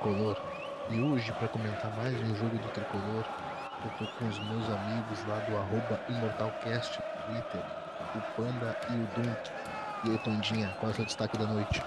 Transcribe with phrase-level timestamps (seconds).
[0.00, 0.38] Tricolor.
[0.88, 3.22] E hoje, para comentar mais um jogo do tricolor,
[3.84, 7.62] eu tô com os meus amigos lá do arroba ImortalCast Twitter,
[8.14, 9.36] o Panda e o Dunk.
[10.02, 11.84] E aí, Tondinha, qual é o seu destaque da noite?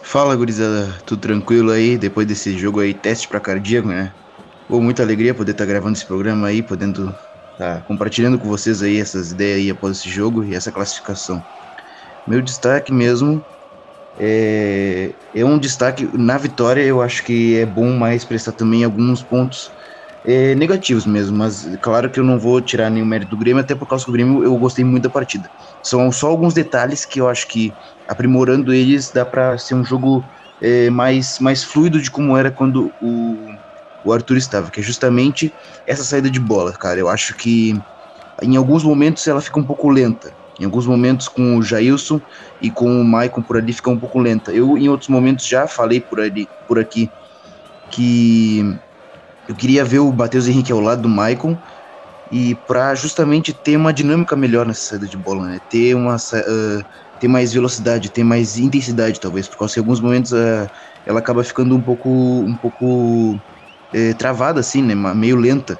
[0.00, 1.98] Fala, gurizada, tudo tranquilo aí?
[1.98, 4.14] Depois desse jogo aí, teste pra cardíaco, né?
[4.66, 7.10] Pô, muita alegria poder estar tá gravando esse programa aí, podendo
[7.52, 11.44] estar tá compartilhando com vocês aí essas ideias aí após esse jogo e essa classificação.
[12.26, 13.44] Meu destaque mesmo
[14.16, 16.82] é, é um destaque na vitória.
[16.82, 19.72] Eu acho que é bom mais prestar também alguns pontos
[20.24, 23.74] é, negativos mesmo, mas claro que eu não vou tirar nenhum mérito do Grêmio, até
[23.74, 25.50] por causa do Grêmio eu gostei muito da partida.
[25.82, 30.28] São só alguns detalhes que eu acho que aprimorando eles dá para ser um jogo
[30.60, 33.48] é, mais, mais fluido de como era quando o,
[34.02, 37.00] o Arthur estava, que é justamente essa saída de bola, cara.
[37.00, 37.84] Eu acho que
[38.42, 40.36] em alguns momentos ela fica um pouco lenta.
[40.60, 42.20] Em alguns momentos com o Jailson
[42.60, 44.52] e com o Maicon por ali fica um pouco lenta.
[44.52, 47.12] Eu em outros momentos já falei por ali, por aqui
[47.90, 48.62] que
[49.48, 51.60] eu queria ver o Matheus Henrique ao lado do Maicon
[52.30, 55.60] e para justamente ter uma dinâmica melhor nessa saída de bola, né?
[55.68, 56.84] Ter uma uh,
[57.18, 60.66] ter mais velocidade, ter mais intensidade talvez, porque em alguns momentos uh,
[61.04, 63.36] ela acaba ficando um pouco um pouco
[63.94, 64.94] uh, travada assim, né?
[64.94, 65.78] Meio lenta.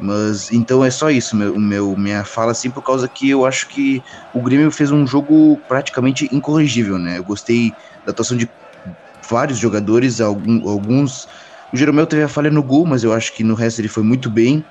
[0.00, 3.68] Mas então é só isso, meu, meu, minha fala assim, por causa que eu acho
[3.68, 7.18] que o Grêmio fez um jogo praticamente incorrigível, né?
[7.18, 8.50] Eu gostei da atuação de
[9.28, 11.26] vários jogadores, alguns.
[11.72, 14.02] O Jeromel teve a falha no gol, mas eu acho que no resto ele foi
[14.02, 14.68] muito bem.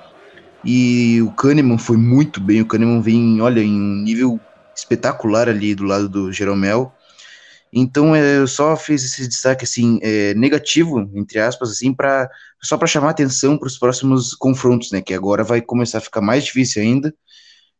[0.63, 2.61] E o Kahneman foi muito bem.
[2.61, 4.41] O Kahneman vem, olha, em um nível
[4.75, 6.95] espetacular ali do lado do Jeromel.
[7.73, 12.30] Então é, eu só fiz esse destaque assim é, negativo entre aspas assim para
[12.62, 15.02] só para chamar atenção para os próximos confrontos, né?
[15.02, 17.14] Que agora vai começar a ficar mais difícil ainda.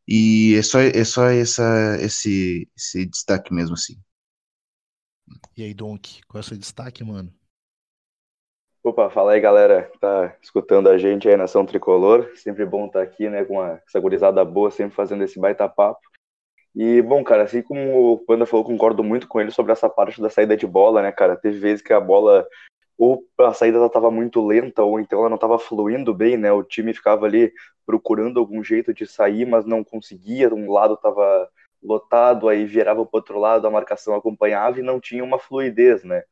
[0.08, 3.96] E é só é só essa esse esse destaque mesmo assim.
[5.56, 7.32] E aí, Donk, qual é o seu destaque, mano?
[8.82, 12.32] Opa, fala aí, galera que tá escutando a gente aí, Nação Tricolor.
[12.36, 15.68] Sempre bom estar tá aqui, né, com uma, essa gurizada boa, sempre fazendo esse baita
[15.68, 16.00] papo.
[16.75, 20.22] E, bom, cara, assim como o Panda falou, concordo muito com ele sobre essa parte
[20.22, 21.35] da saída de bola, né, cara?
[21.35, 22.47] Teve vezes que a bola,
[22.97, 26.52] ou a saída ela tava muito lenta, ou então ela não tava fluindo bem, né?
[26.52, 27.52] O time ficava ali
[27.85, 30.53] procurando algum jeito de sair, mas não conseguia.
[30.53, 31.50] Um lado tava
[31.81, 36.24] lotado, aí virava pro outro lado, a marcação acompanhava e não tinha uma fluidez, né?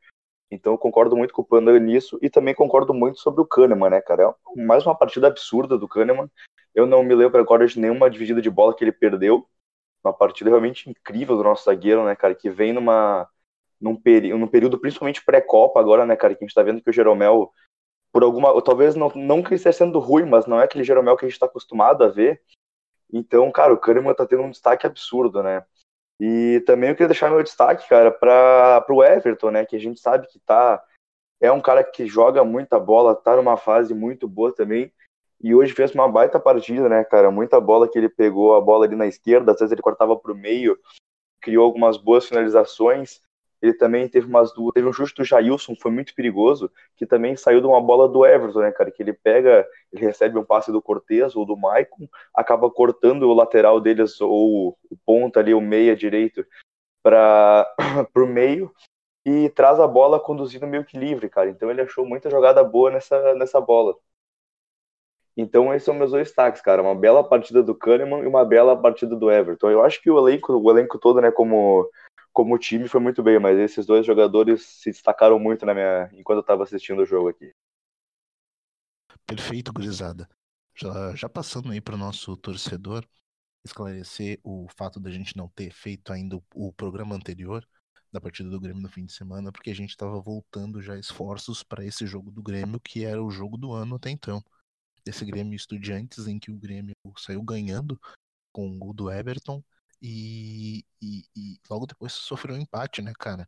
[0.51, 3.89] Então eu concordo muito com o Panda nisso e também concordo muito sobre o Kahneman,
[3.89, 4.35] né, cara?
[4.55, 6.29] É mais uma partida absurda do Kahneman.
[6.73, 9.47] Eu não me lembro agora de nenhuma dividida de bola que ele perdeu
[10.03, 13.28] uma partida realmente incrível do nosso zagueiro, né, cara, que vem numa
[13.80, 14.00] num,
[14.38, 17.52] num período principalmente pré-copa agora, né, cara, que a gente tá vendo que o Jeromel
[18.12, 21.16] por alguma, talvez não, não que ele esteja sendo ruim, mas não é aquele Jeromel
[21.16, 22.41] que a gente tá acostumado a ver.
[23.13, 25.63] Então, cara, o Kahneman tá tendo um destaque absurdo, né?
[26.19, 30.00] E também eu queria deixar meu destaque, cara, para o Everton, né, que a gente
[30.00, 30.84] sabe que tá
[31.40, 34.91] é um cara que joga muita bola, tá numa fase muito boa também.
[35.41, 37.29] E hoje fez uma baita partida, né, cara?
[37.29, 40.31] Muita bola que ele pegou, a bola ali na esquerda, às vezes ele cortava para
[40.31, 40.77] o meio,
[41.41, 43.21] criou algumas boas finalizações.
[43.61, 47.35] Ele também teve umas duas, teve um chute do Jailson, foi muito perigoso, que também
[47.35, 48.91] saiu de uma bola do Everton, né, cara?
[48.91, 53.33] Que ele pega, ele recebe um passe do Cortez ou do Maicon, acaba cortando o
[53.33, 56.45] lateral deles, ou o ponta ali, o meia direito,
[57.03, 57.67] para
[58.15, 58.71] o meio
[59.25, 61.49] e traz a bola conduzindo meio que livre, cara.
[61.49, 63.95] Então ele achou muita jogada boa nessa, nessa bola.
[65.39, 66.81] Então, esses são meus dois destaques, cara.
[66.81, 69.69] Uma bela partida do Kahneman e uma bela partida do Everton.
[69.69, 71.87] Eu acho que o elenco, o elenco todo, né, como,
[72.33, 76.37] como time, foi muito bem, mas esses dois jogadores se destacaram muito na minha, enquanto
[76.37, 77.53] eu estava assistindo o jogo aqui.
[79.27, 80.27] Perfeito, gurizada.
[80.73, 83.05] Já, já passando aí para o nosso torcedor,
[83.63, 87.63] esclarecer o fato da gente não ter feito ainda o, programa anterior
[88.11, 91.61] da partida do Grêmio no fim de semana, porque a gente estava voltando já esforços
[91.61, 94.41] para esse jogo do Grêmio, que era o jogo do ano até então
[95.07, 97.99] desse Grêmio Estudiantes, em que o Grêmio saiu ganhando
[98.51, 99.63] com o gol do Everton
[100.01, 103.47] e, e, e, logo depois sofreu um empate, né, cara?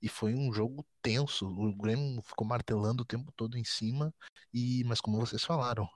[0.00, 1.46] E foi um jogo tenso.
[1.48, 4.14] O Grêmio ficou martelando o tempo todo em cima.
[4.54, 5.88] E mas como vocês falaram,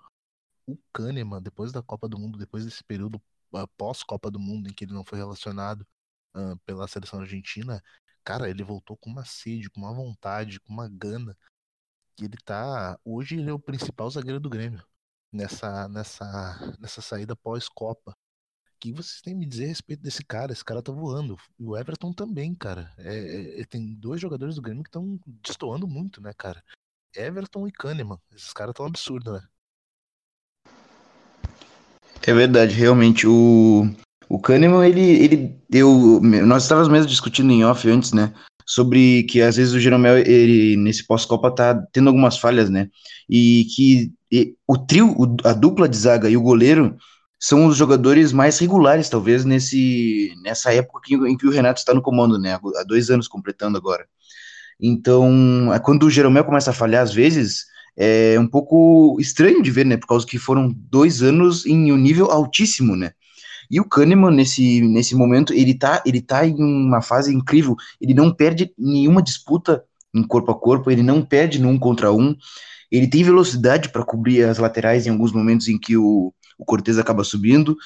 [0.66, 3.16] o Kahneman, depois da Copa do Mundo, depois desse período
[3.52, 5.86] uh, pós-Copa do Mundo em que ele não foi relacionado
[6.36, 7.82] uh, pela seleção argentina,
[8.24, 11.36] cara, ele voltou com uma sede, com uma vontade, com uma gana.
[12.20, 12.98] E ele tá.
[13.04, 14.84] Hoje ele é o principal zagueiro do Grêmio
[15.34, 18.12] nessa, nessa, nessa saída pós-Copa.
[18.12, 20.52] O que vocês têm a me dizer a respeito desse cara?
[20.52, 21.36] Esse cara tá voando.
[21.58, 22.92] E o Everton também, cara.
[22.98, 26.62] É, é, é tem dois jogadores do Grêmio que estão destoando muito, né, cara?
[27.16, 28.18] Everton e Kahneman.
[28.34, 29.42] Esses caras estão absurdos, né?
[32.26, 33.26] É verdade, realmente.
[33.26, 33.84] O,
[34.28, 36.20] o Kahneman, ele, ele deu.
[36.20, 38.34] Nós estávamos mesmo discutindo em off antes, né?
[38.66, 42.88] Sobre que às vezes o Jeromel, ele, nesse pós-Copa, tá tendo algumas falhas, né?
[43.28, 46.96] E que e, o trio, o, a dupla de zaga e o goleiro
[47.38, 51.92] são os jogadores mais regulares, talvez, nesse, nessa época que, em que o Renato está
[51.92, 52.58] no comando, né?
[52.76, 54.06] Há dois anos completando agora.
[54.80, 57.66] Então, é quando o Jeromel começa a falhar, às vezes,
[57.96, 59.96] é um pouco estranho de ver, né?
[59.96, 63.12] Por causa que foram dois anos em um nível altíssimo, né?
[63.70, 67.76] E o Kahneman, nesse, nesse momento, ele tá, ele tá em uma fase incrível.
[68.00, 69.84] Ele não perde nenhuma disputa
[70.14, 72.36] em corpo a corpo, ele não perde no um contra um.
[72.90, 76.98] Ele tem velocidade para cobrir as laterais em alguns momentos em que o, o Cortez
[76.98, 77.76] acaba subindo.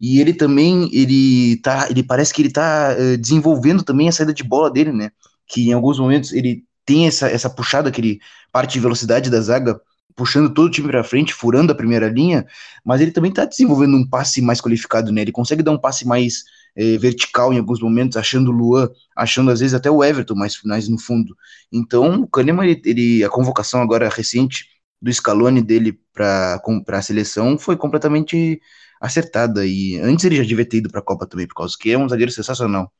[0.00, 4.34] E ele também, ele tá, ele parece que ele tá uh, desenvolvendo também a saída
[4.34, 5.10] de bola dele, né?
[5.46, 8.20] Que em alguns momentos ele tem essa, essa puxada, aquele
[8.52, 9.80] parte de velocidade da zaga
[10.16, 12.46] puxando todo o time para frente, furando a primeira linha,
[12.82, 15.20] mas ele também está desenvolvendo um passe mais qualificado, né?
[15.20, 19.50] Ele consegue dar um passe mais eh, vertical em alguns momentos, achando o Luan, achando
[19.50, 21.36] às vezes até o Everton mais, mais no fundo.
[21.70, 24.66] Então, o Kahneman, ele, ele, a convocação agora recente
[25.00, 28.60] do Scaloni dele para a seleção foi completamente
[29.00, 29.66] acertada.
[29.66, 31.98] E antes ele já devia ter ido para a Copa também, por causa que é
[31.98, 32.90] um zagueiro sensacional.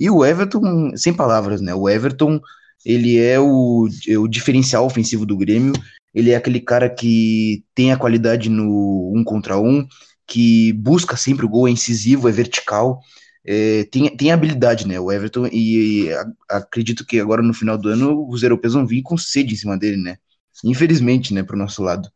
[0.00, 1.74] E o Everton, sem palavras, né?
[1.74, 2.40] O Everton,
[2.84, 5.74] ele é o, é o diferencial ofensivo do Grêmio
[6.14, 9.86] ele é aquele cara que tem a qualidade no um contra um,
[10.26, 13.00] que busca sempre o gol, é incisivo, é vertical,
[13.44, 15.00] é, tem, tem habilidade, né?
[15.00, 18.86] O Everton, e, e a, acredito que agora no final do ano os europeus vão
[18.86, 20.18] vir com sede em cima dele, né?
[20.64, 22.08] Infelizmente, né, pro nosso lado.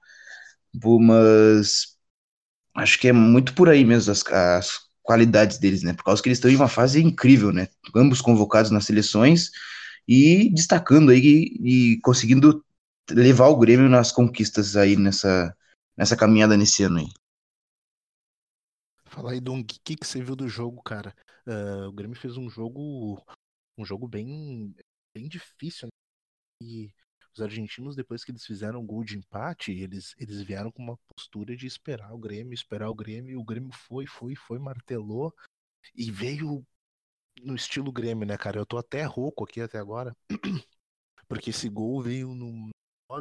[1.01, 1.97] Mas
[2.75, 5.93] acho que é muito por aí mesmo as, as qualidades deles, né?
[5.93, 7.69] Por causa que eles estão em uma fase incrível, né?
[7.95, 9.51] Ambos convocados nas seleções
[10.09, 11.21] e destacando aí
[11.61, 12.65] e, e conseguindo
[13.11, 15.57] levar o Grêmio nas conquistas aí nessa,
[15.97, 17.09] nessa caminhada nesse ano aí.
[19.07, 21.15] Fala aí, Dong, o que, que você viu do jogo, cara?
[21.47, 23.23] Uh, o Grêmio fez um jogo
[23.77, 24.75] um jogo bem,
[25.15, 25.91] bem difícil, né?
[26.63, 26.93] E
[27.35, 30.97] os argentinos, depois que eles fizeram o gol de empate, eles, eles vieram com uma
[31.09, 35.35] postura de esperar o Grêmio, esperar o Grêmio, o Grêmio foi, foi, foi, martelou,
[35.95, 36.65] e veio
[37.43, 38.59] no estilo Grêmio, né, cara?
[38.59, 40.17] Eu tô até rouco aqui até agora,
[41.27, 42.71] porque esse gol veio num,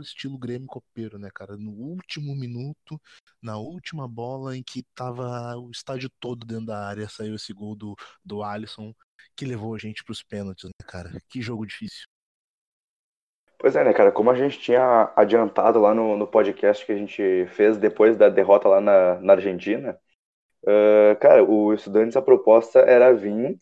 [0.01, 1.57] estilo Grêmio Copeiro, né, cara?
[1.57, 2.99] No último minuto,
[3.41, 7.75] na última bola em que tava o estádio todo dentro da área, saiu esse gol
[7.75, 8.93] do, do Alisson
[9.35, 11.11] que levou a gente pros pênaltis, né, cara?
[11.29, 12.05] Que jogo difícil.
[13.57, 14.11] Pois é, né, cara?
[14.11, 18.27] Como a gente tinha adiantado lá no, no podcast que a gente fez depois da
[18.29, 19.97] derrota lá na, na Argentina,
[20.63, 23.57] uh, cara, o Estudantes, a proposta era vir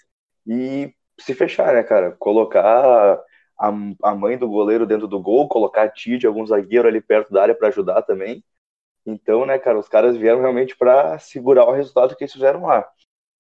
[0.47, 2.13] e se fechar, né, cara?
[2.13, 3.21] Colocar
[3.61, 3.71] a,
[4.09, 7.53] a mãe do goleiro dentro do gol, colocar de algum zagueiro ali perto da área
[7.53, 8.43] para ajudar também.
[9.05, 12.87] Então, né, cara, os caras vieram realmente para segurar o resultado que eles fizeram lá.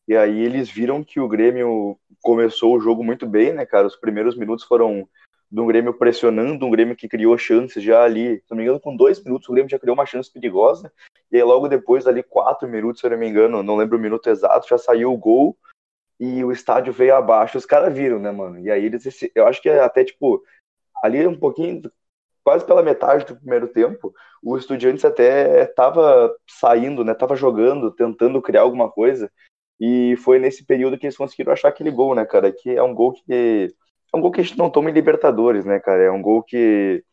[0.07, 3.87] E aí eles viram que o Grêmio começou o jogo muito bem, né, cara?
[3.87, 5.07] Os primeiros minutos foram
[5.51, 8.79] de um Grêmio pressionando, um Grêmio que criou chances já ali, se não me engano,
[8.79, 10.91] com dois minutos o Grêmio já criou uma chance perigosa.
[11.31, 14.01] E aí logo depois, ali quatro minutos, se eu não me engano, não lembro o
[14.01, 15.57] minuto exato, já saiu o gol
[16.21, 18.59] e o estádio veio abaixo, os caras viram, né, mano?
[18.59, 19.03] E aí eles,
[19.33, 20.43] eu acho que é até, tipo,
[21.03, 21.81] ali um pouquinho,
[22.43, 28.39] quase pela metade do primeiro tempo, o Estudiantes até tava saindo, né, tava jogando, tentando
[28.39, 29.31] criar alguma coisa,
[29.79, 32.93] e foi nesse período que eles conseguiram achar aquele gol, né, cara, que é um
[32.93, 33.73] gol que,
[34.13, 36.43] é um gol que a gente não toma em Libertadores, né, cara, é um gol
[36.43, 37.03] que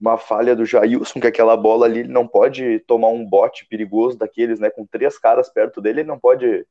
[0.00, 4.18] uma falha do Jailson, que aquela bola ali ele não pode tomar um bote perigoso
[4.18, 6.66] daqueles, né, com três caras perto dele, ele não pode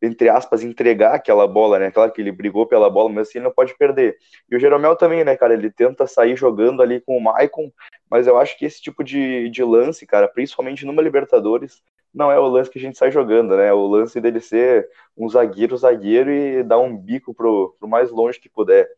[0.00, 1.90] entre aspas, entregar aquela bola, né?
[1.90, 4.16] Claro que ele brigou pela bola, mas assim ele não pode perder.
[4.50, 5.54] E o Jeromel também, né, cara?
[5.54, 7.72] Ele tenta sair jogando ali com o Maicon,
[8.10, 11.82] mas eu acho que esse tipo de, de lance, cara, principalmente numa Libertadores,
[12.14, 13.68] não é o lance que a gente sai jogando, né?
[13.68, 18.10] É o lance dele ser um zagueiro, zagueiro e dar um bico pro, pro mais
[18.10, 18.88] longe que puder.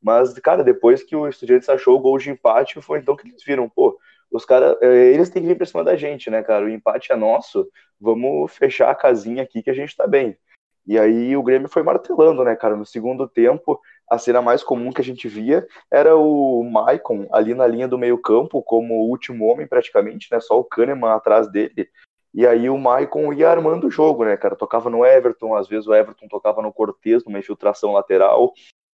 [0.00, 3.42] Mas, cara, depois que o Estudiantes achou o gol de empate, foi então que eles
[3.42, 3.98] viram, pô,
[4.34, 6.64] os caras, eh, eles têm que vir pra cima da gente, né, cara?
[6.64, 7.68] O empate é nosso,
[8.00, 10.36] vamos fechar a casinha aqui que a gente tá bem.
[10.84, 12.74] E aí o Grêmio foi martelando, né, cara?
[12.74, 17.54] No segundo tempo, a cena mais comum que a gente via era o Maicon ali
[17.54, 20.40] na linha do meio-campo, como o último homem praticamente, né?
[20.40, 21.88] Só o Kahneman atrás dele.
[22.34, 24.56] E aí o Maicon ia armando o jogo, né, cara?
[24.56, 28.52] Tocava no Everton, às vezes o Everton tocava no Cortez, numa infiltração lateral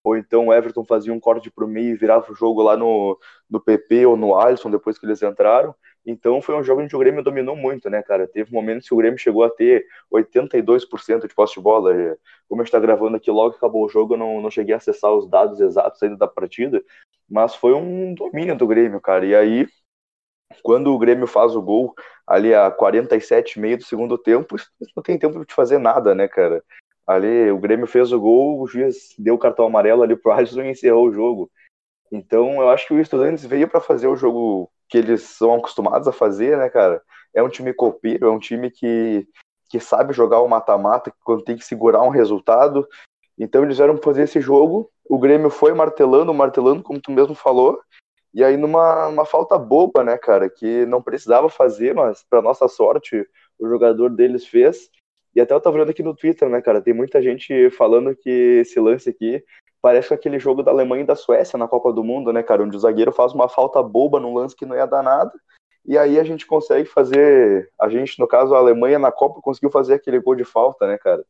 [0.06, 2.78] ou então o Everton fazia um corte para o meio e virava o jogo lá
[2.78, 3.20] no,
[3.50, 5.74] no PP ou no Alisson depois que eles entraram.
[6.06, 8.28] Então foi um jogo que o Grêmio dominou muito, né, cara?
[8.28, 9.84] Teve momentos que o Grêmio chegou a ter
[10.14, 11.92] 82% de posse de bola.
[12.48, 14.76] Como a gente está gravando aqui, logo que acabou o jogo, eu não, não cheguei
[14.76, 16.84] a acessar os dados exatos ainda da partida,
[17.28, 19.26] mas foi um domínio do Grêmio, cara.
[19.26, 19.68] E aí,
[20.62, 21.96] quando o Grêmio faz o gol
[22.28, 24.56] ali a 47 meio do segundo tempo,
[24.96, 26.64] não tem tempo de fazer nada, né, cara?
[27.08, 30.64] Ali o Grêmio fez o gol, o juiz deu o cartão amarelo ali pro Alisson
[30.64, 31.52] e encerrou o jogo.
[32.12, 36.08] Então eu acho que o Estudantes veio para fazer o jogo que eles são acostumados
[36.08, 37.02] a fazer, né, cara?
[37.34, 39.28] É um time copeiro, é um time que,
[39.70, 42.88] que sabe jogar o mata-mata quando tem que segurar um resultado.
[43.38, 47.80] Então eles vieram fazer esse jogo, o Grêmio foi martelando, martelando, como tu mesmo falou,
[48.34, 52.68] e aí numa uma falta boba, né, cara, que não precisava fazer, mas para nossa
[52.68, 53.28] sorte
[53.60, 54.90] o jogador deles fez.
[55.36, 58.30] E até eu tava vendo aqui no Twitter, né, cara, tem muita gente falando que
[58.62, 59.44] esse lance aqui
[59.82, 62.76] parece aquele jogo da Alemanha e da Suécia na Copa do Mundo, né, cara, onde
[62.76, 65.32] o zagueiro faz uma falta boba num lance que não ia dar nada,
[65.86, 69.70] e aí a gente consegue fazer, a gente, no caso, a Alemanha na Copa conseguiu
[69.70, 71.24] fazer aquele gol de falta, né, cara.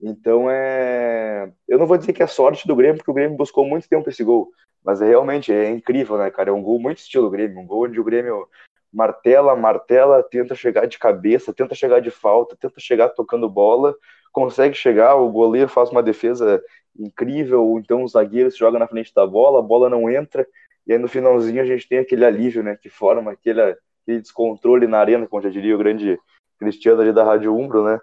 [0.00, 1.52] Então é.
[1.68, 4.08] Eu não vou dizer que é sorte do Grêmio, porque o Grêmio buscou muito tempo
[4.08, 4.50] esse gol.
[4.82, 6.50] Mas é realmente é incrível, né, cara?
[6.50, 7.60] É um gol muito estilo Grêmio.
[7.60, 8.48] Um gol onde o Grêmio
[8.92, 13.94] martela, martela, tenta chegar de cabeça, tenta chegar de falta, tenta chegar tocando bola,
[14.32, 16.62] consegue chegar, o goleiro faz uma defesa
[16.98, 20.46] incrível, então o zagueiro se joga na frente da bola, a bola não entra,
[20.86, 24.86] e aí no finalzinho a gente tem aquele alívio, né, que forma aquele, aquele descontrole
[24.86, 26.18] na arena, como já diria o grande
[26.58, 28.00] Cristiano ali da Rádio Umbro, né,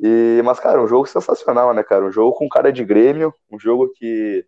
[0.00, 3.58] e, mas, cara, um jogo sensacional, né, cara, um jogo com cara de Grêmio, um
[3.58, 4.44] jogo que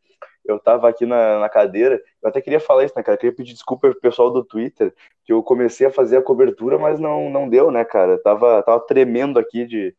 [0.48, 3.36] eu tava aqui na, na cadeira, eu até queria falar isso, né, cara, eu queria
[3.36, 7.30] pedir desculpa pro pessoal do Twitter, que eu comecei a fazer a cobertura, mas não,
[7.30, 9.94] não deu, né, cara, tava, tava tremendo aqui de,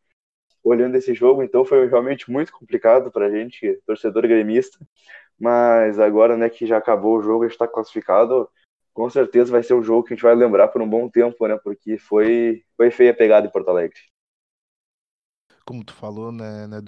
[0.62, 4.78] olhando esse jogo, então foi realmente muito complicado para a gente, torcedor gremista.
[5.38, 8.48] Mas agora, né, que já acabou o jogo, a gente está classificado,
[8.92, 11.46] com certeza vai ser um jogo que a gente vai lembrar por um bom tempo,
[11.46, 11.56] né?
[11.62, 14.00] Porque foi, foi feia a pegada em Porto Alegre.
[15.64, 16.78] Como tu falou, né, né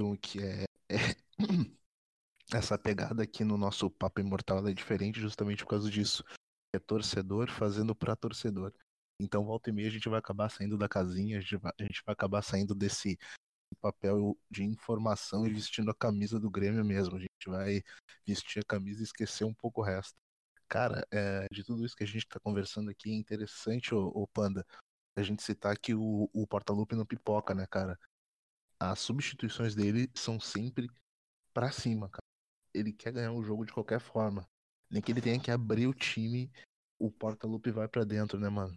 [0.90, 0.96] é, é...
[2.52, 6.24] essa pegada aqui no nosso Papo Imortal é diferente justamente por causa disso.
[6.72, 8.72] É torcedor fazendo para torcedor.
[9.20, 11.82] Então, volta e meia, a gente vai acabar saindo da casinha, a gente vai, a
[11.82, 13.18] gente vai acabar saindo desse
[13.80, 17.16] papel de informação e vestindo a camisa do Grêmio mesmo.
[17.16, 17.82] A gente vai
[18.26, 20.14] vestir a camisa e esquecer um pouco o resto.
[20.68, 24.26] Cara, é, de tudo isso que a gente está conversando aqui, é interessante, o, o
[24.28, 24.64] Panda,
[25.16, 27.98] a gente citar que o, o Portalupe não pipoca, né, cara?
[28.78, 30.88] As substituições dele são sempre
[31.52, 32.29] para cima, cara.
[32.74, 34.46] Ele quer ganhar o jogo de qualquer forma.
[34.90, 36.50] Nem que ele tenha que abrir o time,
[36.98, 38.76] o Portalupe vai para dentro, né, mano?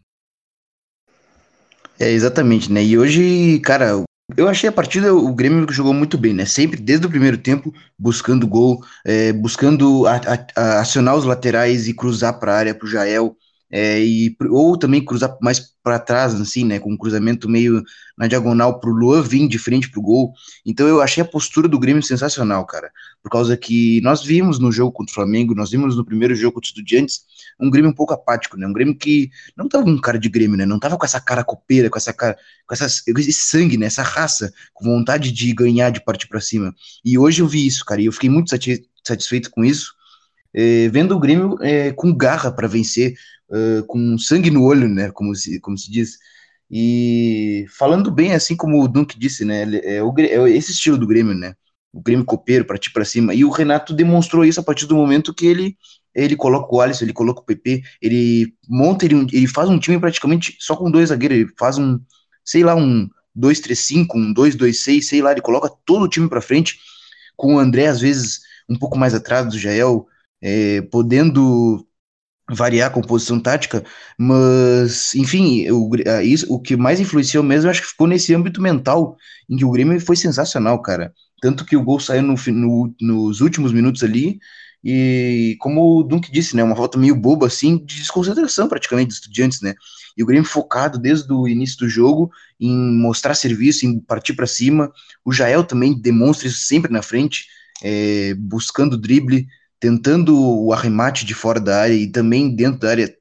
[1.99, 2.83] É, exatamente, né?
[2.83, 4.03] E hoje, cara,
[4.35, 6.45] eu achei a partida, o Grêmio jogou muito bem, né?
[6.45, 11.87] Sempre, desde o primeiro tempo, buscando gol, é, buscando a, a, a acionar os laterais
[11.87, 13.37] e cruzar para a área para o Jael
[13.75, 17.83] é, e, ou também cruzar mais para trás, assim, né, com um cruzamento meio
[18.15, 20.31] na diagonal para o Luan vir de frente para o gol.
[20.63, 22.91] Então eu achei a postura do Grêmio sensacional, cara,
[23.23, 26.53] por causa que nós vimos no jogo contra o Flamengo, nós vimos no primeiro jogo
[26.53, 27.21] contra o Estudiantes,
[27.59, 30.55] um Grêmio um pouco apático, né, um Grêmio que não tava com cara de Grêmio,
[30.55, 32.37] né, não tava com essa cara copeira, com essa cara,
[32.67, 36.75] com essa, esse sangue, né, essa raça, com vontade de ganhar, de partir para cima.
[37.03, 38.51] E hoje eu vi isso, cara, e eu fiquei muito
[39.03, 39.95] satisfeito com isso,
[40.53, 43.15] é, vendo o Grêmio é, com garra para vencer,
[43.49, 46.17] uh, com sangue no olho, né, como se, como se diz.
[46.69, 51.07] E falando bem, assim como o Dunk disse, né, é, o, é esse estilo do
[51.07, 51.53] Grêmio, né,
[51.91, 53.33] o Grêmio copeiro, partir para cima.
[53.33, 55.77] E o Renato demonstrou isso a partir do momento que ele
[56.15, 59.99] ele coloca o Alisson, ele coloca o PP, ele monta, ele, ele faz um time
[59.99, 61.99] praticamente só com dois zagueiros, ele faz um,
[62.45, 66.77] sei lá, um 2-3-5, um 2-2-6, sei lá, ele coloca todo o time para frente,
[67.35, 70.07] com o André às vezes um pouco mais atrás do Jael,
[70.43, 71.87] é, podendo
[72.51, 73.83] variar a composição tática,
[74.17, 75.89] mas, enfim, o,
[76.23, 79.15] isso, o que mais influenciou mesmo, acho que ficou nesse âmbito mental,
[79.49, 81.13] em que o Grêmio foi sensacional, cara.
[81.41, 84.39] Tanto que o gol saiu no, no, nos últimos minutos ali,
[84.83, 89.17] e como o Dunk disse, né, uma volta meio boba, assim, de desconcentração praticamente dos
[89.17, 89.73] estudiantes, né,
[90.17, 94.45] e o Grêmio focado desde o início do jogo em mostrar serviço, em partir para
[94.45, 94.91] cima,
[95.23, 97.45] o Jael também demonstra isso sempre na frente,
[97.81, 99.47] é, buscando drible,
[99.83, 103.13] tentando o arremate de fora da área e também dentro da área,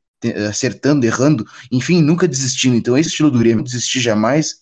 [0.49, 2.77] acertando, errando, enfim, nunca desistindo.
[2.77, 4.59] Então, esse estilo do Grêmio, desistir jamais,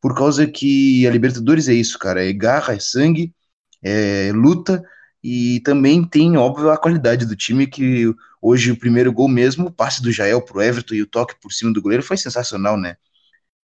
[0.00, 3.34] por causa que a Libertadores é isso, cara, é garra, é sangue,
[3.82, 4.82] é luta,
[5.22, 8.10] e também tem, óbvio, a qualidade do time, que
[8.40, 11.52] hoje o primeiro gol mesmo, o passe do Jael pro Everton e o toque por
[11.52, 12.96] cima do goleiro foi sensacional, né?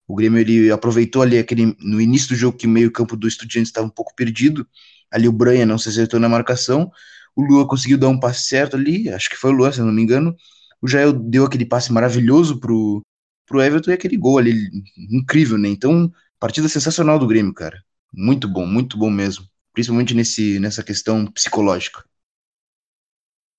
[0.06, 3.70] O Grêmio ele aproveitou ali aquele no início do jogo que meio campo do Estudiantes
[3.70, 4.68] estava um pouco perdido,
[5.10, 6.92] ali o Branha não se acertou na marcação,
[7.36, 9.92] o Lua conseguiu dar um passe certo ali, acho que foi o Lua, se não
[9.92, 10.34] me engano.
[10.80, 13.02] O Jael deu aquele passe maravilhoso pro,
[13.46, 15.68] pro Everton e aquele gol ali, incrível, né?
[15.68, 17.82] Então, partida sensacional do Grêmio, cara.
[18.12, 19.46] Muito bom, muito bom mesmo.
[19.72, 22.02] Principalmente nesse, nessa questão psicológica.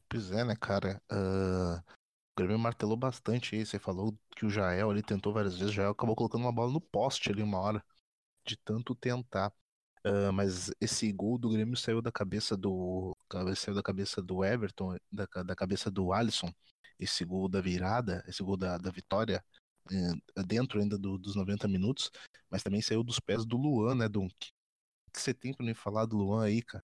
[0.09, 1.01] Pois é, né, cara?
[1.11, 3.65] Uh, o Grêmio martelou bastante aí.
[3.65, 5.71] Você falou que o Jael ali tentou várias vezes.
[5.71, 7.83] O Jael acabou colocando uma bola no poste ali uma hora.
[8.45, 9.53] De tanto tentar.
[10.33, 13.15] Mas esse gol do Grêmio saiu da cabeça do
[13.55, 16.49] saiu da cabeça do Everton, da, da cabeça do Alisson.
[16.99, 19.43] Esse gol da virada, esse gol da, da vitória,
[19.91, 22.11] uh, dentro ainda do, dos 90 minutos,
[22.49, 24.33] mas também saiu dos pés do Luan, né, Dunk?
[25.07, 26.83] O que você tem para me falar do Luan aí, cara?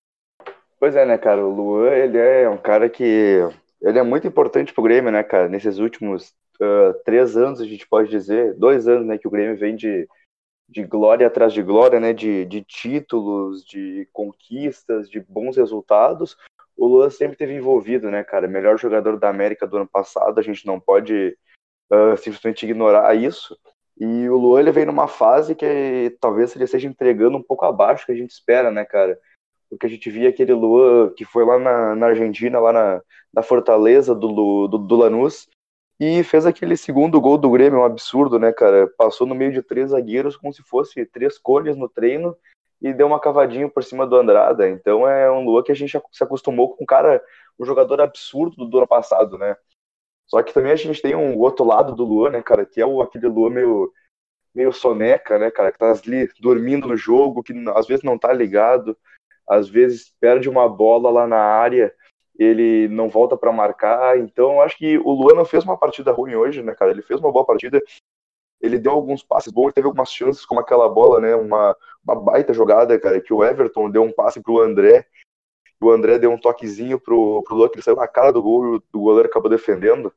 [0.78, 1.44] Pois é, né, cara?
[1.44, 3.38] O Luan, ele é um cara que.
[3.80, 5.48] Ele é muito importante pro Grêmio, né, cara?
[5.48, 9.56] Nesses últimos uh, três anos, a gente pode dizer, dois anos, né, que o Grêmio
[9.56, 10.08] vem de,
[10.68, 16.36] de glória atrás de glória, né, de, de títulos, de conquistas, de bons resultados.
[16.76, 18.48] O Luan sempre teve envolvido, né, cara?
[18.48, 21.36] Melhor jogador da América do ano passado, a gente não pode
[21.92, 23.56] uh, simplesmente ignorar isso.
[23.98, 28.06] E o Luan ele vem numa fase que talvez ele esteja entregando um pouco abaixo
[28.06, 29.18] que a gente espera, né, cara?
[29.70, 33.02] Porque a gente via aquele Luan que foi lá na, na Argentina, lá na,
[33.32, 35.48] na Fortaleza do, do, do Lanús,
[35.98, 38.88] e fez aquele segundo gol do Grêmio, um absurdo, né, cara?
[38.98, 42.36] Passou no meio de três zagueiros como se fosse três cores no treino
[42.82, 44.68] e deu uma cavadinha por cima do Andrada.
[44.68, 47.22] Então é um Luan que a gente se acostumou com um cara,
[47.58, 49.56] um jogador absurdo do ano passado, né?
[50.26, 52.86] Só que também a gente tem um outro lado do Luan, né, cara, que é
[52.86, 53.92] o, aquele Luan meio,
[54.54, 58.32] meio soneca, né, cara, que tá ali dormindo no jogo, que às vezes não tá
[58.32, 58.96] ligado,
[59.46, 61.94] às vezes perde uma bola lá na área
[62.38, 64.18] ele não volta para marcar.
[64.18, 66.90] Então, acho que o Luan não fez uma partida ruim hoje, né, cara?
[66.90, 67.80] Ele fez uma boa partida.
[68.60, 71.34] Ele deu alguns passes bons, teve algumas chances, como aquela bola, né?
[71.34, 75.06] Uma, uma baita jogada, cara, que o Everton deu um passe pro André.
[75.80, 78.76] O André deu um toquezinho pro, pro Luan, que ele saiu na cara do gol
[78.76, 80.12] e o goleiro acabou defendendo.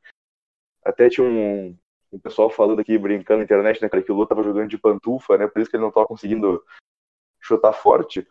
[0.83, 1.75] Até tinha um,
[2.11, 4.77] um pessoal falando aqui, brincando na internet, né, cara, que o Luan tava jogando de
[4.77, 5.47] pantufa, né?
[5.47, 6.63] Por isso que ele não tava conseguindo
[7.41, 8.25] chutar forte.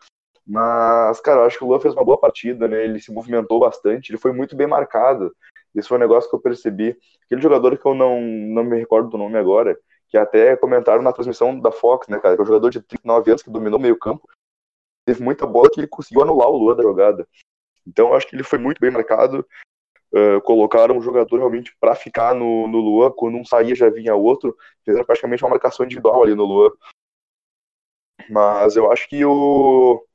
[0.46, 2.84] Mas, cara, eu acho que o Luan fez uma boa partida, né?
[2.84, 5.34] Ele se movimentou bastante, ele foi muito bem marcado.
[5.74, 6.96] Isso foi um negócio que eu percebi.
[7.24, 9.76] Aquele jogador que eu não, não me recordo do nome agora,
[10.08, 12.36] que até comentaram na transmissão da Fox, né, cara?
[12.36, 14.28] Que é um jogador de 39 anos que dominou o meio-campo.
[15.04, 17.28] Teve muita bola que ele conseguiu anular o Luan da jogada.
[17.84, 19.44] Então, eu acho que ele foi muito bem marcado.
[20.12, 23.10] Uh, colocaram um jogador realmente para ficar no, no Luan.
[23.10, 24.56] Quando um saía, já vinha outro.
[24.84, 26.70] Fizeram praticamente uma marcação individual ali no Luan.
[28.30, 30.05] Mas eu acho que o,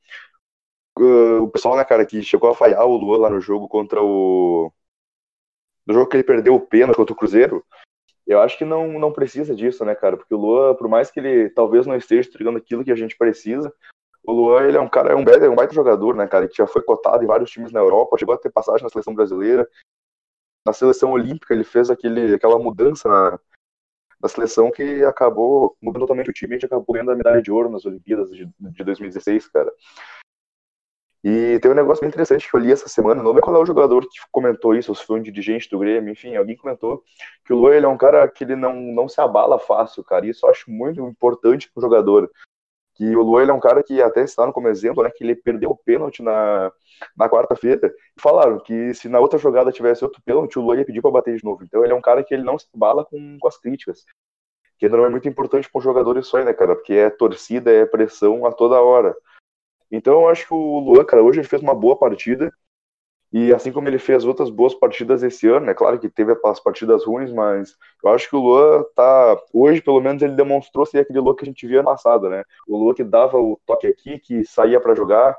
[1.00, 4.02] uh, o pessoal, né, cara, que chegou a falhar o Luan lá no jogo contra
[4.02, 4.72] o.
[5.86, 7.66] No jogo que ele perdeu o pênalti contra o Cruzeiro,
[8.28, 10.16] eu acho que não, não precisa disso, né, cara?
[10.16, 13.18] Porque o Luan, por mais que ele talvez não esteja entregando aquilo que a gente
[13.18, 13.74] precisa,
[14.24, 16.48] o Luan, ele é um cara, é um, é um baita jogador, né, cara?
[16.48, 19.14] Que já foi cotado em vários times na Europa, chegou a ter passagem na seleção
[19.14, 19.68] brasileira.
[20.66, 23.40] Na seleção olímpica, ele fez aquele, aquela mudança na,
[24.22, 27.52] na seleção que acabou mudando totalmente o time a gente acabou ganhando a medalha de
[27.52, 29.74] ouro nas Olimpíadas de, de 2016, cara.
[31.24, 33.60] E tem um negócio bem interessante que eu li essa semana, não lembro qual é
[33.60, 37.04] o jogador que comentou isso, se foi um dirigente do Grêmio, enfim, alguém comentou
[37.46, 40.26] que o Luan ele é um cara que ele não, não se abala fácil, cara,
[40.26, 42.30] e isso eu acho muito importante pro jogador.
[42.96, 45.36] Que o Luan ele é um cara que até está como exemplo, né, que ele
[45.36, 46.72] perdeu o pênalti na,
[47.16, 50.86] na quarta-feira, e falaram que se na outra jogada tivesse outro pênalti, o Luan ia
[50.86, 51.64] pedir para bater de novo.
[51.64, 54.04] Então ele é um cara que ele não se abala com, com as críticas.
[54.80, 56.76] Que não é muito importante para jogador isso aí, né, cara?
[56.76, 59.16] Porque é torcida, é pressão a toda hora.
[59.92, 62.52] Então eu acho que o Luan, cara, hoje ele fez uma boa partida.
[63.34, 66.60] E assim como ele fez outras boas partidas esse ano, é claro que teve as
[66.60, 69.42] partidas ruins, mas eu acho que o Luan tá.
[69.54, 72.44] Hoje, pelo menos, ele demonstrou ser aquele Luan que a gente via no passado, né?
[72.68, 75.38] O Luan que dava o toque aqui, que saía para jogar,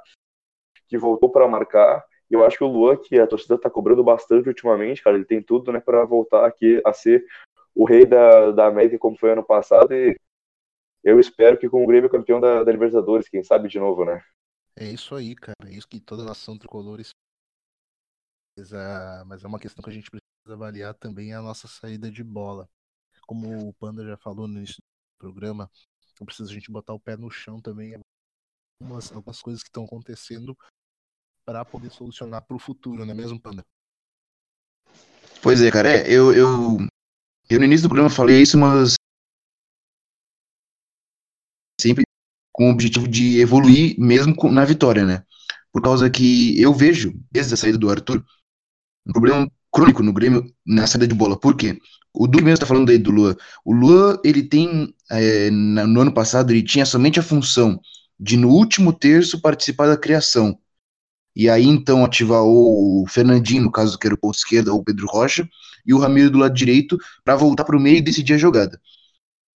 [0.89, 2.05] que voltou para marcar.
[2.31, 5.27] E eu acho que o Luan, que a torcida tá cobrando bastante ultimamente, cara, ele
[5.27, 7.25] tem tudo, né, para voltar aqui a ser
[7.75, 9.95] o rei da, da América como foi ano passado.
[9.95, 10.17] E
[11.05, 14.23] eu espero que com o Grêmio campeão da, da Libertadores, quem sabe de novo, né?
[14.77, 15.57] É isso aí, cara.
[15.67, 17.15] É isso que toda nação tricolor espera.
[19.27, 22.69] Mas é uma questão que a gente precisa avaliar também a nossa saída de bola.
[23.27, 25.71] Como o Panda já falou no início do programa,
[26.19, 27.95] não precisa a gente botar o pé no chão também
[28.83, 30.57] algumas, algumas coisas que estão acontecendo
[31.45, 33.65] para poder solucionar para o futuro, não é mesmo, Panda?
[35.43, 35.89] Pois é, cara.
[35.89, 36.79] É, eu, eu,
[37.51, 38.95] eu no início do programa falei isso, mas
[41.81, 42.05] sempre
[42.53, 45.23] com o objetivo de evoluir mesmo na vitória, né?
[45.73, 48.23] Por causa que eu vejo, desde a saída do Arthur,
[49.07, 51.39] um problema crônico no Grêmio na saída de bola.
[51.39, 51.79] Por quê?
[52.15, 53.37] O Du mesmo está falando aí do Lua.
[53.65, 57.81] O Lua, ele tem, é, no ano passado, ele tinha somente a função
[58.21, 60.59] de, no último terço, participar da criação.
[61.35, 64.85] E aí, então, ativar o Fernandinho, no caso que era o ponto esquerda, ou o
[64.85, 65.49] Pedro Rocha,
[65.87, 68.79] e o Ramiro do lado direito, para voltar para o meio e decidir a jogada.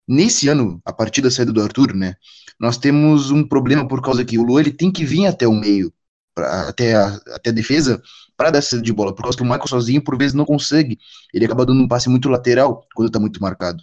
[0.08, 2.14] Nesse ano, a partir da saída do Arthur, né,
[2.60, 5.52] nós temos um problema por causa que o Luan ele tem que vir até o
[5.54, 5.92] meio,
[6.34, 8.00] pra, até, a, até a defesa,
[8.36, 10.98] para dar saída de bola, por causa que o Michael sozinho, por vezes, não consegue.
[11.34, 13.82] Ele acaba dando um passe muito lateral quando está muito marcado.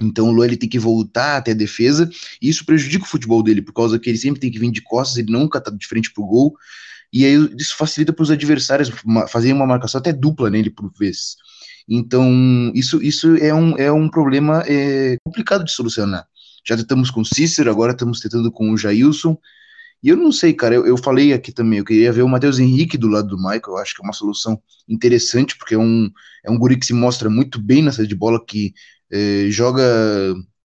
[0.00, 2.08] Então o Luan ele tem que voltar até a defesa,
[2.40, 4.82] e isso prejudica o futebol dele, por causa que ele sempre tem que vir de
[4.82, 6.54] costas, ele nunca tá de frente pro gol,
[7.12, 8.90] e aí isso facilita para os adversários
[9.28, 11.36] fazerem uma marcação até dupla nele por vezes.
[11.88, 16.26] Então, isso, isso é, um, é um problema é, complicado de solucionar.
[16.66, 19.36] Já tentamos com o Cícero, agora estamos tentando com o Jailson.
[20.02, 22.58] E eu não sei, cara, eu, eu falei aqui também, eu queria ver o Matheus
[22.58, 26.10] Henrique do lado do Michael, eu acho que é uma solução interessante, porque é um,
[26.44, 28.74] é um guri que se mostra muito bem nessa de bola, que
[29.12, 29.82] é, joga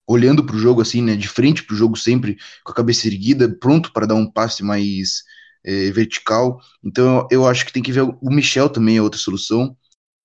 [0.07, 3.09] olhando para o jogo assim, né, de frente para o jogo sempre, com a cabeça
[3.09, 5.25] erguida, pronto para dar um passe mais
[5.65, 6.61] é, vertical.
[6.83, 9.77] Então eu acho que tem que ver o Michel também é outra solução,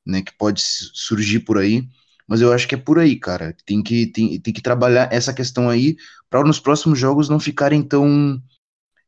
[0.06, 1.88] né, que pode surgir por aí.
[2.28, 3.56] Mas eu acho que é por aí, cara.
[3.66, 5.96] Tem que, tem, tem que trabalhar essa questão aí
[6.30, 8.42] para nos próximos jogos não ficarem tão,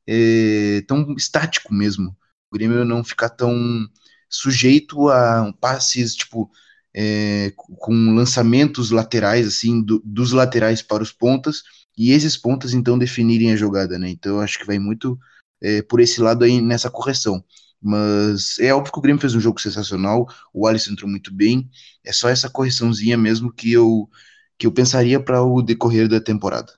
[0.07, 2.15] é, tão estático mesmo.
[2.51, 3.87] O Grêmio não ficar tão
[4.29, 6.49] sujeito a passes, tipo,
[6.93, 11.63] é, com lançamentos laterais, assim, do, dos laterais para os pontas,
[11.97, 14.09] e esses pontas então definirem a jogada, né?
[14.09, 15.19] Então eu acho que vai muito
[15.61, 17.43] é, por esse lado aí nessa correção.
[17.81, 21.69] Mas é óbvio que o Grêmio fez um jogo sensacional, o Alisson entrou muito bem,
[22.03, 24.09] é só essa correçãozinha mesmo que eu,
[24.57, 26.73] que eu pensaria para o decorrer da temporada.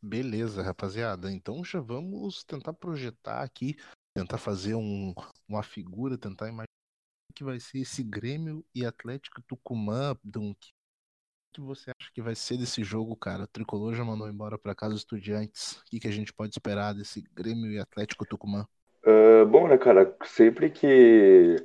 [0.00, 1.30] Beleza, rapaziada.
[1.32, 3.76] Então já vamos tentar projetar aqui,
[4.14, 5.14] tentar fazer um,
[5.48, 6.66] uma figura, tentar imaginar
[7.34, 10.72] que vai ser esse Grêmio e Atlético Tucumã, Dunk
[11.52, 13.44] que você acha que vai ser desse jogo, cara?
[13.44, 15.72] O Tricolor já mandou embora para casa os estudiantes.
[15.72, 18.66] O que, que a gente pode esperar desse Grêmio e Atlético Tucumã?
[19.04, 20.16] Uh, bom, né, cara?
[20.24, 21.56] Sempre que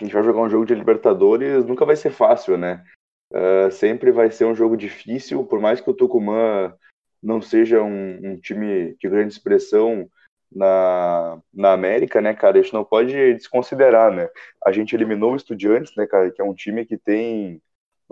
[0.00, 2.84] a gente vai jogar um jogo de Libertadores, nunca vai ser fácil, né?
[3.32, 6.74] Uh, sempre vai ser um jogo difícil, por mais que o Tucumã
[7.22, 10.10] não seja um, um time de grande expressão
[10.50, 12.58] na, na América, né, cara?
[12.58, 14.28] A gente não pode desconsiderar, né?
[14.64, 16.30] A gente eliminou o Estudiantes, né, cara?
[16.30, 17.62] Que é um time que tem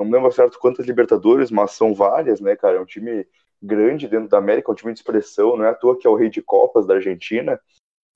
[0.00, 2.78] não me lembro certo quantas Libertadores, mas são várias, né, cara?
[2.78, 3.26] É um time
[3.62, 6.10] grande dentro da América, é um time de expressão, não é à toa que é
[6.10, 7.60] o rei de Copas da Argentina.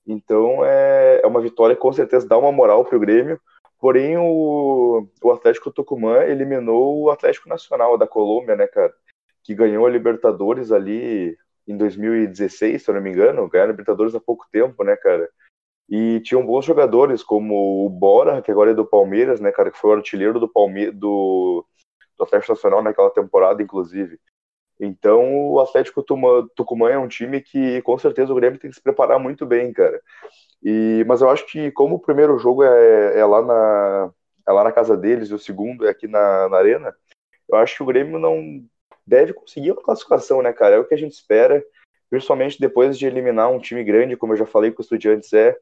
[0.07, 3.39] Então é, é uma vitória que com certeza dá uma moral para o Grêmio.
[3.79, 8.93] Porém, o, o Atlético Tucumã eliminou o Atlético Nacional da Colômbia, né, cara?
[9.43, 11.37] Que ganhou a Libertadores ali
[11.67, 13.49] em 2016, se eu não me engano.
[13.49, 15.29] Ganhou a Libertadores há pouco tempo, né, cara?
[15.89, 19.69] E tinham bons jogadores, como o Bora, que agora é do Palmeiras, né, cara?
[19.69, 21.63] Que foi o artilheiro do Palmeiras, do,
[22.17, 24.19] do Atlético Nacional naquela temporada, inclusive.
[24.79, 28.81] Então, o Atlético Tucumã é um time que, com certeza, o Grêmio tem que se
[28.81, 30.01] preparar muito bem, cara.
[30.61, 34.11] E, mas eu acho que, como o primeiro jogo é, é lá, na,
[34.47, 36.93] é lá na casa deles e o segundo é aqui na, na Arena,
[37.47, 38.63] eu acho que o Grêmio não
[39.05, 40.75] deve conseguir uma classificação, né, cara?
[40.75, 41.63] É o que a gente espera,
[42.09, 45.55] principalmente depois de eliminar um time grande, como eu já falei que o Estudiantes é,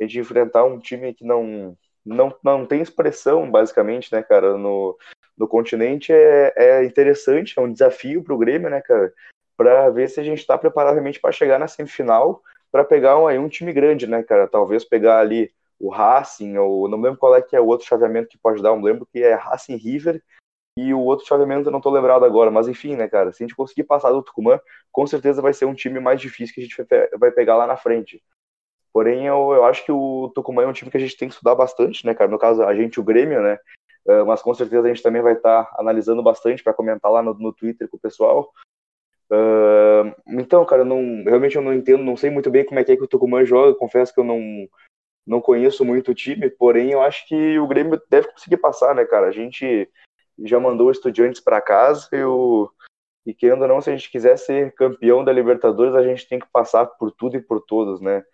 [0.00, 4.96] a gente enfrentar um time que não, não, não tem expressão, basicamente, né, cara, no,
[5.40, 9.10] no continente é, é interessante, é um desafio para o Grêmio, né, cara,
[9.56, 13.26] para ver se a gente está preparado realmente para chegar na semifinal, para pegar um,
[13.26, 17.34] aí um time grande, né, cara, talvez pegar ali o Racing, ou não lembro qual
[17.34, 20.22] é que é o outro chaveamento que pode dar, não lembro que é Racing River,
[20.76, 23.46] e o outro chaveamento eu não tô lembrado agora, mas enfim, né, cara, se a
[23.46, 24.60] gente conseguir passar do Tucumã,
[24.92, 26.76] com certeza vai ser um time mais difícil que a gente
[27.18, 28.22] vai pegar lá na frente.
[28.92, 31.34] Porém, eu, eu acho que o Tucumã é um time que a gente tem que
[31.34, 32.30] estudar bastante, né, cara?
[32.30, 33.58] No caso, a gente, o Grêmio, né?
[34.06, 37.22] Uh, mas com certeza a gente também vai estar tá analisando bastante para comentar lá
[37.22, 38.52] no, no Twitter com o pessoal.
[39.30, 42.92] Uh, então, cara, não, realmente eu não entendo, não sei muito bem como é que,
[42.92, 44.40] é que o Tucumã joga, confesso que eu não,
[45.26, 49.04] não conheço muito o time, porém eu acho que o Grêmio deve conseguir passar, né,
[49.04, 49.28] cara?
[49.28, 49.88] A gente
[50.44, 52.68] já mandou estudiantes para casa eu,
[53.24, 56.38] e querendo ou não, se a gente quiser ser campeão da Libertadores, a gente tem
[56.38, 58.24] que passar por tudo e por todos, né?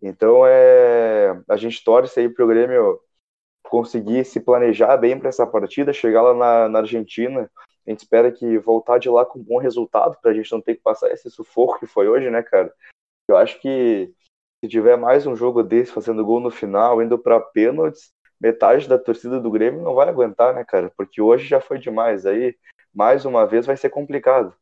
[0.00, 3.00] Então é, a gente torce aí pro Grêmio
[3.68, 7.50] conseguir se planejar bem para essa partida, chegar lá na, na, Argentina.
[7.86, 10.60] A gente espera que voltar de lá com um bom resultado, para a gente não
[10.60, 12.72] ter que passar esse sufoco que foi hoje, né, cara?
[13.28, 14.12] Eu acho que
[14.62, 18.98] se tiver mais um jogo desse fazendo gol no final, indo para pênaltis, metade da
[18.98, 20.92] torcida do Grêmio não vai aguentar, né, cara?
[20.96, 22.26] Porque hoje já foi demais.
[22.26, 22.56] Aí,
[22.94, 24.54] mais uma vez, vai ser complicado.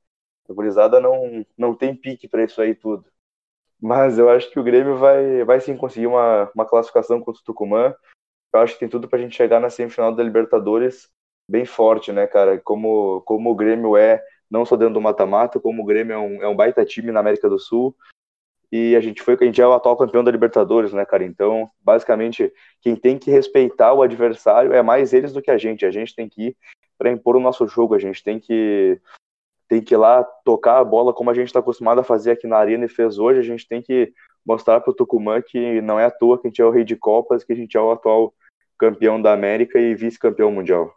[0.49, 3.05] A gurizada não, não tem pique para isso aí tudo.
[3.81, 7.45] Mas eu acho que o Grêmio vai, vai sim conseguir uma, uma classificação contra o
[7.45, 7.95] Tucumã.
[8.57, 11.11] Eu acho que tem tudo pra gente chegar na semifinal da Libertadores
[11.49, 12.59] bem forte, né, cara?
[12.59, 16.43] Como, como o Grêmio é, não só dentro do mata-mata, como o Grêmio é um,
[16.43, 17.95] é um baita time na América do Sul.
[18.73, 21.23] E a gente foi, a gente é o atual campeão da Libertadores, né, cara?
[21.25, 25.85] Então, basicamente, quem tem que respeitar o adversário é mais eles do que a gente.
[25.85, 26.57] A gente tem que ir
[26.99, 28.99] para impor o nosso jogo, a gente tem que
[29.69, 32.47] tem que ir lá tocar a bola como a gente está acostumado a fazer aqui
[32.47, 33.41] na Arena e fez hoje.
[33.41, 34.13] A gente tem que
[34.47, 36.85] mostrar para o Tucumã que não é à toa que a gente é o rei
[36.85, 38.33] de Copas, que a gente é o atual
[38.79, 40.95] campeão da América e vice-campeão mundial.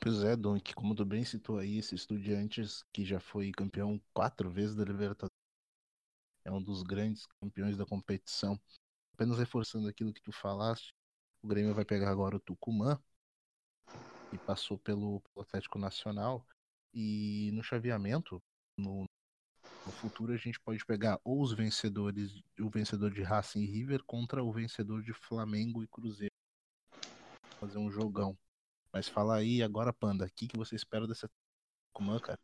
[0.00, 4.00] Pois é, Don, que como tu bem citou aí, esse Estudiantes que já foi campeão
[4.12, 5.34] quatro vezes da Libertadores,
[6.44, 8.60] é um dos grandes campeões da competição.
[9.14, 10.94] Apenas reforçando aquilo que tu falaste,
[11.42, 13.00] o Grêmio vai pegar agora o Tucumã,
[14.30, 16.46] que passou pelo, pelo Atlético Nacional,
[16.92, 18.42] e no chaveamento,
[18.76, 19.06] no,
[19.86, 24.02] no futuro a gente pode pegar ou os vencedores, o vencedor de Racing e River
[24.04, 26.32] contra o vencedor de Flamengo e Cruzeiro.
[27.60, 28.36] Fazer um jogão.
[28.92, 31.30] Mas fala aí agora, Panda, o que, que você espera dessa
[31.92, 32.38] Tucumã, cara?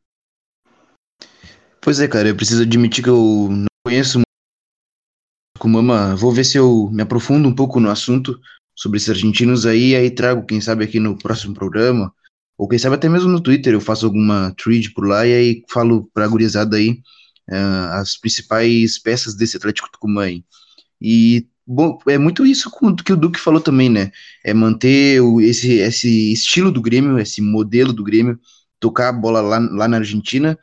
[1.80, 4.26] Pois é, cara, eu preciso admitir que eu não conheço muito
[5.56, 8.40] Tucumã, vou ver se eu me aprofundo um pouco no assunto
[8.74, 12.14] sobre esses argentinos aí, aí trago, quem sabe, aqui no próximo programa,
[12.56, 15.64] ou quem sabe até mesmo no Twitter, eu faço alguma thread por lá e aí
[15.68, 17.02] falo pra gurizada aí
[17.50, 20.26] uh, as principais peças desse Atlético Tucumã.
[21.00, 22.70] E bom, é muito isso
[23.04, 24.12] que o Duque falou também, né?
[24.44, 28.38] É manter o, esse, esse estilo do Grêmio, esse modelo do Grêmio,
[28.78, 30.58] tocar a bola lá, lá na Argentina,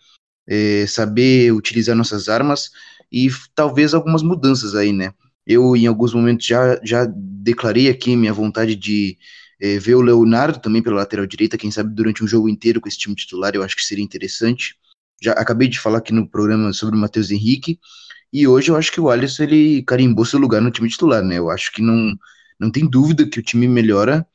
[0.48, 2.72] é, saber utilizar nossas armas
[3.12, 5.14] e talvez algumas mudanças aí, né?
[5.46, 9.18] Eu, em alguns momentos, já, já declarei aqui minha vontade de
[9.60, 12.88] é, ver o Leonardo também pela lateral direita, quem sabe durante um jogo inteiro com
[12.88, 14.76] esse time titular, eu acho que seria interessante.
[15.22, 17.80] Já acabei de falar aqui no programa sobre o Matheus Henrique,
[18.32, 21.38] e hoje eu acho que o Alisson ele carimbou seu lugar no time titular, né?
[21.38, 22.14] Eu acho que não,
[22.60, 24.26] não tem dúvida que o time melhora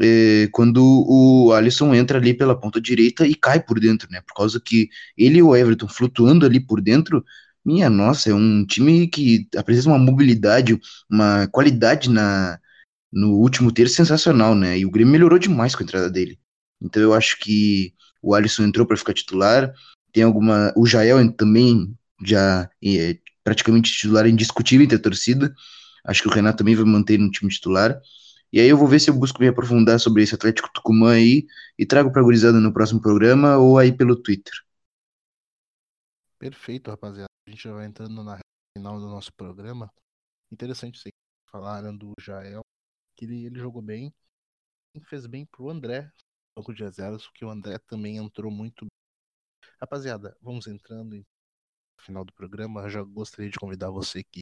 [0.00, 4.20] é, quando o Alisson entra ali pela ponta direita e cai por dentro, né?
[4.26, 7.24] Por causa que ele e o Everton flutuando ali por dentro,
[7.64, 10.78] minha nossa, é um time que apresenta uma mobilidade,
[11.10, 12.58] uma qualidade na,
[13.12, 14.78] no último terço sensacional, né?
[14.78, 16.38] E o Grêmio melhorou demais com a entrada dele.
[16.80, 19.72] Então eu acho que o Alisson entrou para ficar titular.
[20.14, 20.72] Tem alguma.
[20.76, 25.52] O Jael também já é, praticamente titular indiscutível entre a torcida.
[26.06, 28.00] Acho que o Renato também vai manter no time titular.
[28.52, 31.44] E aí eu vou ver se eu busco me aprofundar sobre esse Atlético Tucumã aí
[31.76, 34.54] e trago para a gurizada no próximo programa ou aí pelo Twitter.
[36.38, 37.26] Perfeito, rapaziada.
[37.48, 38.38] A gente já vai entrando na
[38.78, 39.90] final do nosso programa.
[40.52, 41.12] Interessante vocês
[41.50, 42.60] falaram do Jael,
[43.16, 44.14] que ele, ele jogou bem.
[45.08, 46.08] Fez bem pro André,
[46.54, 48.86] pouco de zeros, que o André também entrou muito.
[49.84, 51.22] Rapaziada, vamos entrando
[52.00, 54.40] final do programa, já gostaria de convidar você que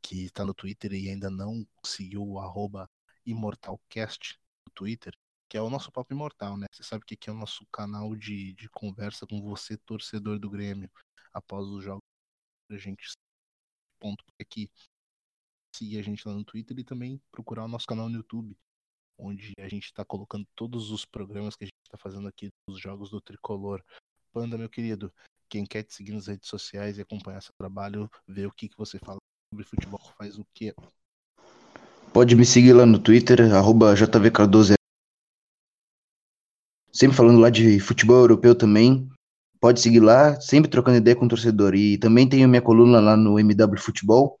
[0.00, 2.88] que está no Twitter e ainda não seguiu o arroba
[3.26, 5.14] ImortalCast no Twitter,
[5.50, 6.66] que é o nosso Papo Imortal, né?
[6.72, 10.48] Você sabe que aqui é o nosso canal de, de conversa com você, torcedor do
[10.48, 10.90] Grêmio,
[11.34, 12.00] após os jogos.
[12.70, 13.12] A gente
[14.00, 14.70] ponto aqui
[15.76, 18.56] seguir a gente lá no Twitter e também procurar o nosso canal no YouTube,
[19.18, 22.80] onde a gente está colocando todos os programas que a gente está fazendo aqui dos
[22.80, 23.84] jogos do Tricolor.
[24.34, 25.12] Panda, meu querido,
[25.48, 28.76] quem quer te seguir nas redes sociais e acompanhar seu trabalho, ver o que, que
[28.76, 29.18] você fala
[29.48, 30.74] sobre futebol, faz o quê?
[32.12, 33.38] Pode me seguir lá no Twitter,
[33.94, 34.74] JVCardoso.
[36.92, 39.08] Sempre falando lá de futebol europeu também.
[39.60, 41.76] Pode seguir lá, sempre trocando ideia com o torcedor.
[41.76, 44.40] E também tenho minha coluna lá no MW Futebol,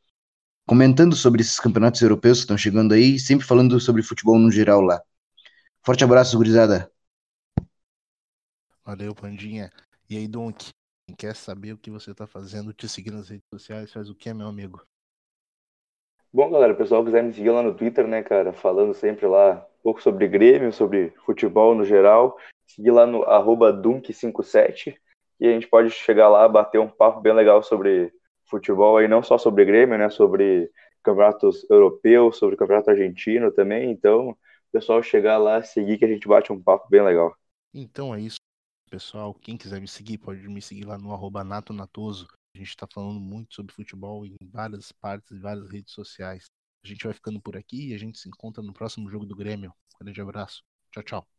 [0.66, 4.80] comentando sobre esses campeonatos europeus que estão chegando aí, sempre falando sobre futebol no geral
[4.80, 5.00] lá.
[5.84, 6.90] Forte abraço, gurizada.
[8.84, 9.70] Valeu, Pandinha.
[10.10, 10.68] E aí, Donk,
[11.06, 14.14] quem quer saber o que você está fazendo, te seguir nas redes sociais, faz o
[14.14, 14.82] que, meu amigo?
[16.30, 19.66] Bom, galera, o pessoal quiser me seguir lá no Twitter, né, cara, falando sempre lá
[19.78, 24.94] um pouco sobre Grêmio, sobre futebol no geral, seguir lá no arroba Dunk57,
[25.40, 28.12] e a gente pode chegar lá, bater um papo bem legal sobre
[28.44, 30.70] futebol aí, não só sobre Grêmio, né, sobre
[31.02, 34.36] campeonatos europeus, sobre campeonato argentino também, então, o
[34.72, 37.34] pessoal chegar lá, seguir que a gente bate um papo bem legal.
[37.72, 38.43] Então é isso
[38.94, 39.34] pessoal.
[39.34, 42.28] Quem quiser me seguir, pode me seguir lá no arroba natonatoso.
[42.54, 46.48] A gente está falando muito sobre futebol em várias partes e várias redes sociais.
[46.84, 49.34] A gente vai ficando por aqui e a gente se encontra no próximo jogo do
[49.34, 49.74] Grêmio.
[49.96, 50.62] Um grande abraço.
[50.92, 51.33] Tchau, tchau.